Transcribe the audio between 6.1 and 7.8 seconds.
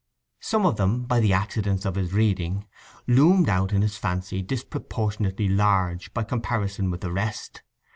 by comparison with the rest.